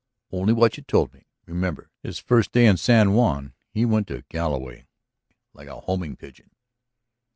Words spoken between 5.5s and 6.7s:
like a homing pigeon."